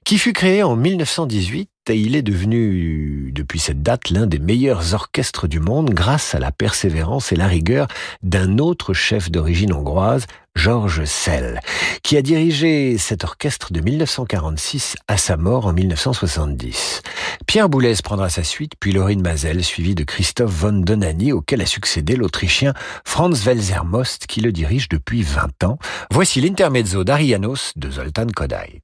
qui 0.05 0.19
fut 0.19 0.33
créé 0.33 0.61
en 0.61 0.75
1918 0.75 1.67
et 1.89 1.97
il 1.97 2.15
est 2.15 2.21
devenu, 2.21 3.31
depuis 3.33 3.59
cette 3.59 3.81
date, 3.81 4.09
l'un 4.09 4.27
des 4.27 4.39
meilleurs 4.39 4.93
orchestres 4.93 5.47
du 5.47 5.59
monde 5.59 5.91
grâce 5.91 6.35
à 6.35 6.39
la 6.39 6.51
persévérance 6.51 7.31
et 7.31 7.35
la 7.35 7.47
rigueur 7.47 7.87
d'un 8.23 8.57
autre 8.57 8.93
chef 8.93 9.31
d'origine 9.31 9.73
hongroise, 9.73 10.25
Georges 10.55 11.05
Sell, 11.05 11.59
qui 12.03 12.17
a 12.17 12.21
dirigé 12.21 12.97
cet 12.97 13.23
orchestre 13.23 13.71
de 13.71 13.79
1946 13.79 14.95
à 15.07 15.17
sa 15.17 15.37
mort 15.37 15.67
en 15.67 15.73
1970. 15.73 17.01
Pierre 17.45 17.69
Boulez 17.69 17.95
prendra 18.03 18.29
sa 18.29 18.43
suite, 18.43 18.73
puis 18.79 18.91
Laurine 18.91 19.21
Mazel, 19.21 19.63
suivi 19.63 19.93
de 19.93 20.03
Christophe 20.03 20.51
von 20.51 20.73
Donani, 20.73 21.31
auquel 21.31 21.61
a 21.61 21.65
succédé 21.65 22.15
l'Autrichien 22.15 22.73
Franz 23.05 23.45
Welser-Most, 23.45 24.25
qui 24.27 24.41
le 24.41 24.51
dirige 24.51 24.89
depuis 24.89 25.21
20 25.21 25.63
ans. 25.63 25.77
Voici 26.11 26.41
l'intermezzo 26.41 27.03
d'Arianos 27.03 27.73
de 27.75 27.91
Zoltan 27.91 28.27
Kodai. 28.35 28.81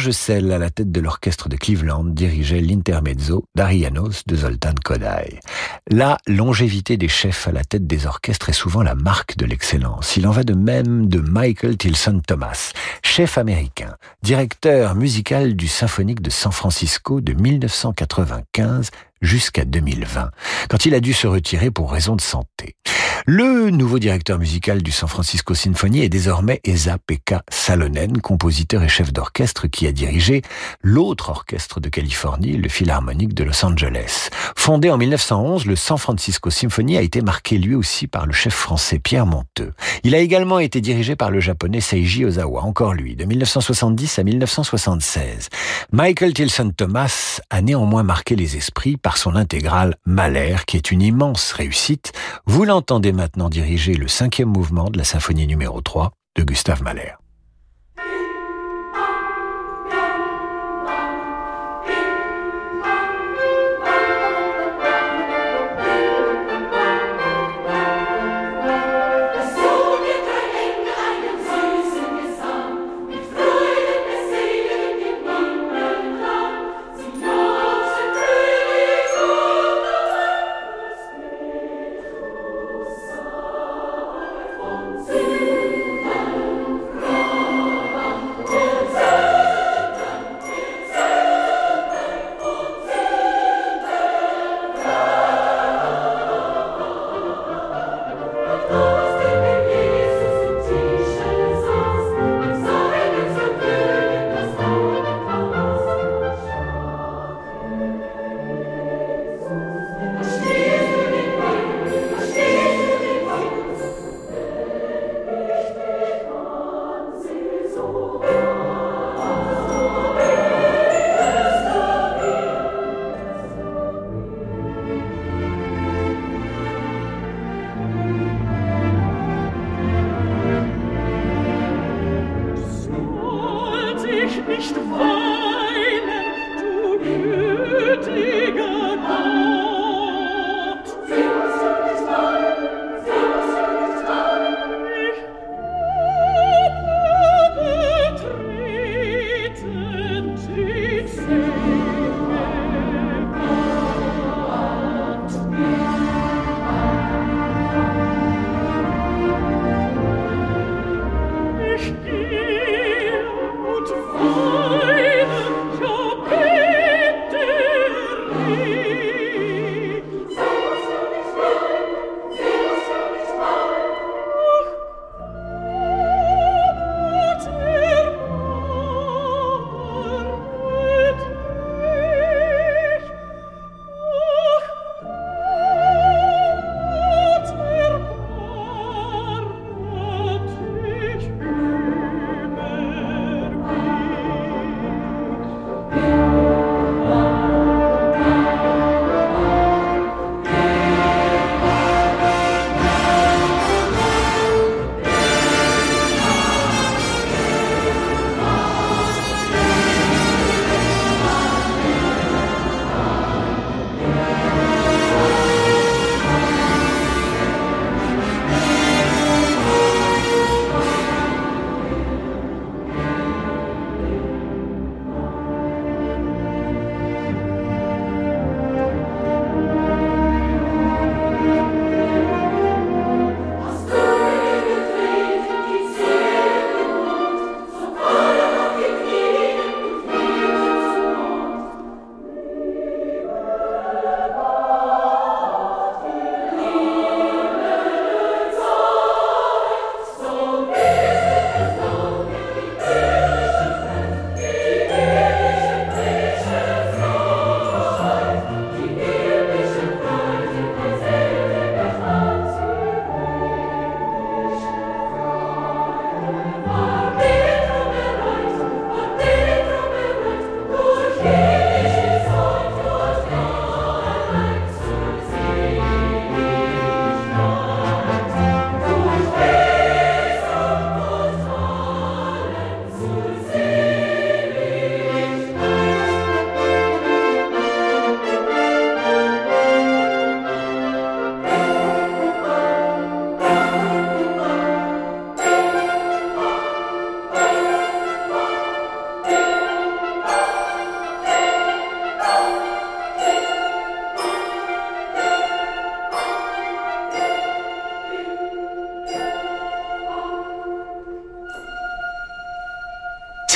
George 0.00 0.12
Sell, 0.12 0.50
à 0.50 0.56
la 0.56 0.70
tête 0.70 0.90
de 0.90 1.00
l'orchestre 1.00 1.50
de 1.50 1.56
Cleveland, 1.56 2.04
dirigeait 2.04 2.62
l'intermezzo 2.62 3.44
d'Arianos 3.54 4.22
de 4.26 4.34
Zoltan 4.34 4.72
Kodály. 4.82 5.38
La 5.90 6.16
longévité 6.26 6.96
des 6.96 7.08
chefs 7.08 7.46
à 7.46 7.52
la 7.52 7.64
tête 7.64 7.86
des 7.86 8.06
orchestres 8.06 8.48
est 8.48 8.54
souvent 8.54 8.82
la 8.82 8.94
marque 8.94 9.36
de 9.36 9.44
l'excellence. 9.44 10.16
Il 10.16 10.26
en 10.26 10.30
va 10.30 10.42
de 10.42 10.54
même 10.54 11.06
de 11.06 11.20
Michael 11.20 11.76
Tilson 11.76 12.22
Thomas, 12.26 12.72
chef 13.02 13.36
américain, 13.36 13.94
directeur 14.22 14.94
musical 14.94 15.54
du 15.54 15.68
Symphonique 15.68 16.22
de 16.22 16.30
San 16.30 16.52
Francisco 16.52 17.20
de 17.20 17.34
1995 17.34 18.90
jusqu'à 19.20 19.64
2020, 19.64 20.30
quand 20.68 20.86
il 20.86 20.94
a 20.94 21.00
dû 21.00 21.12
se 21.12 21.26
retirer 21.26 21.70
pour 21.70 21.92
raison 21.92 22.16
de 22.16 22.20
santé. 22.20 22.76
Le 23.26 23.70
nouveau 23.70 23.98
directeur 23.98 24.38
musical 24.38 24.82
du 24.82 24.90
San 24.90 25.08
Francisco 25.08 25.54
Symphony 25.54 26.02
est 26.02 26.08
désormais 26.08 26.60
Esa-Pekka 26.64 27.42
Salonen, 27.50 28.20
compositeur 28.20 28.82
et 28.82 28.88
chef 28.88 29.12
d'orchestre 29.12 29.66
qui 29.66 29.86
a 29.86 29.92
dirigé 29.92 30.40
l'autre 30.82 31.28
orchestre 31.28 31.80
de 31.80 31.90
Californie, 31.90 32.56
le 32.56 32.68
Philharmonique 32.70 33.34
de 33.34 33.44
Los 33.44 33.64
Angeles. 33.64 34.30
Fondé 34.56 34.90
en 34.90 34.96
1911, 34.96 35.66
le 35.66 35.76
San 35.76 35.98
Francisco 35.98 36.48
Symphony 36.48 36.96
a 36.96 37.02
été 37.02 37.20
marqué 37.20 37.58
lui 37.58 37.74
aussi 37.74 38.06
par 38.06 38.26
le 38.26 38.32
chef 38.32 38.54
français 38.54 38.98
Pierre 38.98 39.26
Monteux. 39.26 39.74
Il 40.02 40.14
a 40.14 40.18
également 40.18 40.58
été 40.58 40.80
dirigé 40.80 41.14
par 41.14 41.30
le 41.30 41.40
japonais 41.40 41.80
Seiji 41.80 42.24
Ozawa, 42.24 42.62
encore 42.62 42.94
lui, 42.94 43.16
de 43.16 43.26
1970 43.26 44.18
à 44.18 44.22
1976. 44.22 45.50
Michael 45.92 46.32
Tilson 46.32 46.72
Thomas 46.74 47.40
a 47.50 47.60
néanmoins 47.60 48.02
marqué 48.02 48.34
les 48.34 48.56
esprits 48.56 48.96
par 48.96 49.09
son 49.16 49.36
intégrale 49.36 49.96
Mahler, 50.06 50.56
qui 50.66 50.76
est 50.76 50.90
une 50.90 51.02
immense 51.02 51.52
réussite. 51.52 52.12
Vous 52.46 52.64
l'entendez 52.64 53.12
maintenant 53.12 53.48
diriger 53.48 53.94
le 53.94 54.08
cinquième 54.08 54.48
mouvement 54.48 54.90
de 54.90 54.98
la 54.98 55.04
symphonie 55.04 55.46
numéro 55.46 55.80
3 55.80 56.12
de 56.36 56.42
Gustave 56.42 56.82
Mahler. 56.82 57.19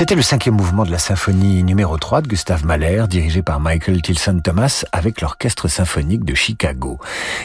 C'était 0.05 0.16
le 0.16 0.20
cinquième 0.20 0.57
mouvement 0.57 0.84
de 0.84 0.90
la 0.90 0.98
symphonie 0.98 1.62
numéro 1.62 1.96
3 1.96 2.20
de 2.20 2.28
Gustave 2.28 2.66
Mahler, 2.66 3.05
dirigé 3.09 3.40
par 3.40 3.59
Michael 3.59 4.02
Tilson 4.02 4.38
Thomas 4.44 4.84
avec 4.92 5.22
l'orchestre 5.22 5.66
symphonique 5.66 6.26
de 6.26 6.34
Chicago. 6.34 6.98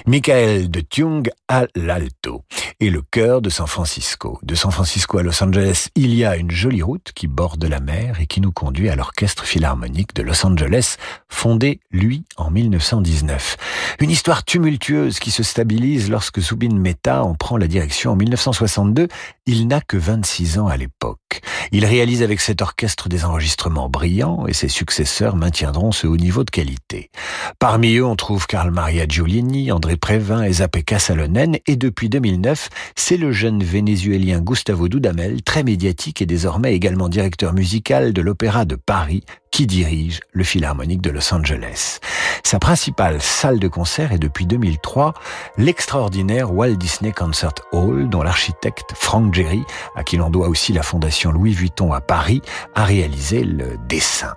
Michael 0.05 0.69
de 0.69 0.81
Tung 0.81 1.31
à 1.47 1.67
l'alto 1.73 2.43
et 2.81 2.89
le 2.89 3.01
chœur 3.01 3.41
de 3.41 3.49
San 3.49 3.67
Francisco. 3.67 4.39
De 4.41 4.55
San 4.55 4.71
Francisco 4.71 5.17
à 5.17 5.23
Los 5.23 5.43
Angeles, 5.43 5.89
il 5.95 6.13
y 6.15 6.23
a 6.23 6.37
une 6.37 6.51
jolie 6.51 6.81
route 6.81 7.11
qui 7.13 7.27
borde 7.27 7.65
la 7.65 7.81
mer 7.81 8.21
et 8.21 8.27
qui 8.27 8.39
nous 8.39 8.53
conduit 8.53 8.89
à 8.89 8.95
l'orchestre 8.95 9.45
philharmonique 9.45 10.15
de 10.15 10.21
Los 10.21 10.45
Angeles, 10.45 10.95
fondé, 11.27 11.81
lui, 11.91 12.23
en 12.37 12.51
1919. 12.51 13.57
Une 13.99 14.09
histoire 14.09 14.45
tumultueuse 14.45 15.19
qui 15.19 15.29
se 15.29 15.43
stabilise 15.43 16.09
lorsque 16.09 16.39
Zubin 16.39 16.73
Mehta 16.73 17.23
en 17.23 17.35
prend 17.35 17.57
la 17.57 17.67
direction 17.67 18.11
en 18.11 18.15
1962. 18.15 19.09
Il 19.45 19.67
n'a 19.67 19.81
que 19.81 19.97
26 19.97 20.59
ans 20.59 20.67
à 20.67 20.77
l'époque. 20.77 21.41
Il 21.71 21.85
réalise 21.85 22.23
avec 22.23 22.39
cet 22.39 22.61
orchestre 22.61 23.09
des 23.09 23.25
enregistrements 23.25 23.89
brillants 23.89 24.47
et 24.47 24.53
ses 24.53 24.69
successeurs 24.69 25.35
maintiendront 25.35 25.91
ce 25.91 26.07
haut 26.07 26.17
niveau 26.17 26.43
de 26.43 26.49
qualité. 26.49 27.11
Parmi 27.59 27.95
eux, 27.95 28.05
on 28.05 28.15
trouve 28.15 28.47
Carl 28.47 28.71
Maria 28.71 29.05
Giulini, 29.07 29.71
André 29.71 29.97
Prévin 29.97 30.43
et 30.43 30.53
Zapeka 30.53 30.97
Salonen 30.97 31.57
et 31.67 31.75
depuis 31.75 32.09
2009, 32.09 32.68
c'est 32.95 33.17
le 33.17 33.31
jeune 33.31 33.63
vénézuélien 33.63 34.41
Gustavo 34.41 34.87
Dudamel, 34.87 35.41
très 35.41 35.63
médiatique 35.63 36.21
et 36.21 36.25
désormais 36.25 36.73
également 36.73 37.09
directeur 37.09 37.53
musical 37.53 38.13
de 38.13 38.21
l'Opéra 38.21 38.65
de 38.65 38.75
Paris, 38.75 39.23
qui 39.59 39.67
dirige 39.67 40.21
le 40.31 40.45
Philharmonique 40.45 41.01
de 41.01 41.09
Los 41.09 41.33
Angeles. 41.33 41.99
Sa 42.45 42.59
principale 42.59 43.21
salle 43.21 43.59
de 43.59 43.67
concert 43.67 44.13
est 44.13 44.17
depuis 44.17 44.45
2003 44.45 45.13
l'extraordinaire 45.57 46.53
Walt 46.53 46.77
Disney 46.77 47.11
Concert 47.11 47.55
Hall 47.73 48.07
dont 48.07 48.23
l'architecte 48.23 48.91
Frank 48.95 49.33
Gehry, 49.33 49.63
à 49.97 50.05
qui 50.05 50.15
l'on 50.15 50.29
doit 50.29 50.47
aussi 50.47 50.71
la 50.71 50.81
fondation 50.81 51.33
Louis 51.33 51.51
Vuitton 51.51 51.91
à 51.91 51.99
Paris, 51.99 52.41
a 52.73 52.85
réalisé 52.85 53.43
le 53.43 53.75
dessin. 53.89 54.33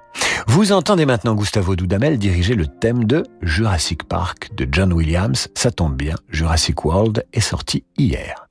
Vous 0.49 0.73
entendez 0.73 1.07
maintenant 1.07 1.37
Gustavo 1.37 1.77
Dudamel 1.77 2.19
diriger 2.19 2.57
le 2.57 2.67
thème 2.67 3.05
de 3.05 3.23
Jurassic 3.43 4.03
Park 4.03 4.51
de 4.57 4.67
John 4.73 4.93
Williams. 4.93 5.47
Ça 5.55 5.71
tombe 5.71 5.95
bien, 5.95 6.17
Jurassic 6.31 6.85
World 6.85 7.25
est 7.33 7.41
sorti 7.41 7.85
hier. 7.97 8.42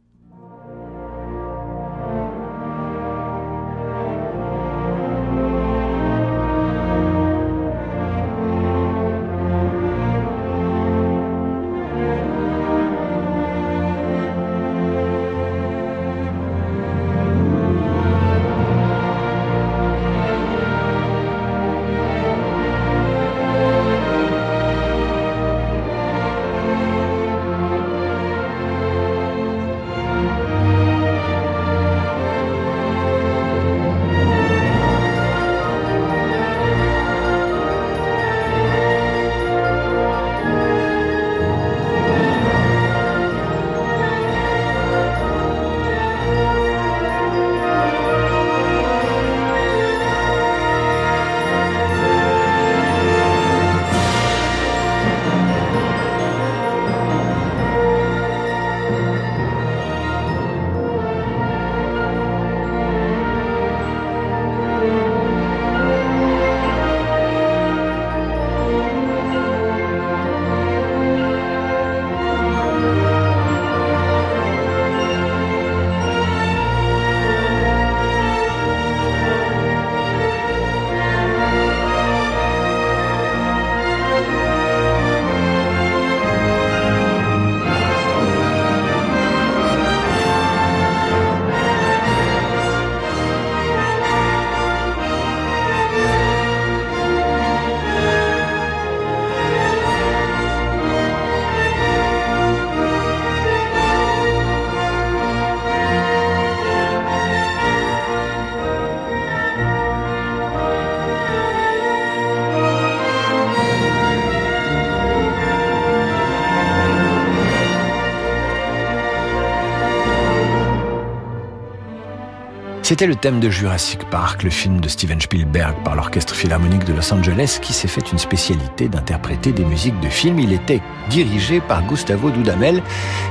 C'était 122.91 123.07
le 123.07 123.15
thème 123.15 123.39
de 123.39 123.49
Jurassic 123.49 124.03
Park, 124.09 124.43
le 124.43 124.49
film 124.49 124.81
de 124.81 124.89
Steven 124.89 125.21
Spielberg 125.21 125.81
par 125.81 125.95
l'Orchestre 125.95 126.35
Philharmonique 126.35 126.83
de 126.83 126.91
Los 126.91 127.13
Angeles 127.13 127.59
qui 127.61 127.71
s'est 127.71 127.87
fait 127.87 128.11
une 128.11 128.17
spécialité 128.17 128.89
d'interpréter 128.89 129.53
des 129.53 129.63
musiques 129.63 129.97
de 130.01 130.09
films. 130.09 130.39
Il 130.39 130.51
était 130.51 130.81
dirigé 131.09 131.61
par 131.61 131.87
Gustavo 131.87 132.31
Dudamel 132.31 132.83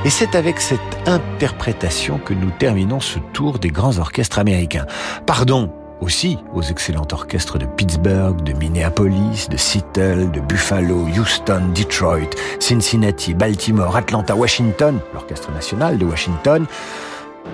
et 0.07 0.09
c'est 0.09 0.35
avec 0.35 0.63
cette 0.63 0.81
interprétation 1.05 2.17
que 2.17 2.33
nous 2.33 2.51
terminons 2.59 3.01
ce 3.01 3.19
tour 3.35 3.59
des 3.59 3.69
grands 3.69 3.99
orchestres 3.99 4.39
américains. 4.39 4.87
Pardon 5.27 5.71
aussi 6.01 6.39
aux 6.55 6.63
excellents 6.63 7.09
orchestres 7.13 7.59
de 7.59 7.67
Pittsburgh, 7.67 8.43
de 8.43 8.55
Minneapolis, 8.55 9.47
de 9.51 9.59
Seattle, 9.59 10.31
de 10.31 10.41
Buffalo, 10.41 11.07
Houston, 11.15 11.65
Detroit, 11.75 12.31
Cincinnati, 12.61 13.35
Baltimore, 13.35 13.95
Atlanta, 13.95 14.35
Washington, 14.35 15.01
l'Orchestre 15.13 15.53
national 15.53 15.99
de 15.99 16.07
Washington, 16.07 16.67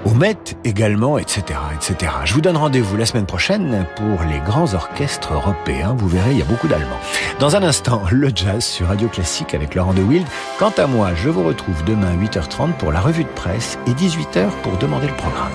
au 0.07 0.15
Met 0.15 0.37
également, 0.65 1.19
etc., 1.19 1.59
etc. 1.75 2.13
Je 2.25 2.33
vous 2.33 2.41
donne 2.41 2.57
rendez-vous 2.57 2.97
la 2.97 3.07
semaine 3.07 3.27
prochaine 3.27 3.85
pour 3.97 4.23
les 4.31 4.39
grands 4.39 4.73
orchestres 4.73 5.35
européens. 5.35 5.97
Vous 5.99 6.07
verrez, 6.07 6.31
il 6.31 6.39
y 6.39 6.43
a 6.43 6.45
beaucoup 6.45 6.69
d'Allemands. 6.69 7.01
Dans 7.41 7.57
un 7.57 7.63
instant, 7.65 8.03
le 8.13 8.31
jazz 8.33 8.65
sur 8.65 8.87
Radio 8.87 9.09
Classique 9.09 9.53
avec 9.53 9.75
Laurent 9.75 9.95
de 9.95 10.03
Wild. 10.03 10.27
Quant 10.61 10.73
à 10.79 10.87
moi, 10.87 11.11
je 11.17 11.29
vous 11.29 11.43
retrouve 11.43 11.83
demain 11.85 12.15
8h30 12.17 12.75
pour 12.75 12.93
la 12.93 13.01
revue 13.01 13.25
de 13.25 13.29
presse 13.31 13.79
et 13.89 13.91
18h 13.91 14.49
pour 14.63 14.77
demander 14.79 15.09
le 15.09 15.17
programme. 15.17 15.53